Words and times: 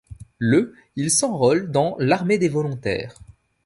Le 0.39 0.73
il 0.95 1.11
s’enrôle 1.11 1.69
dans 1.69 1.95
l’Armée 1.99 2.39
des 2.39 2.49
volontaires. 2.49 3.19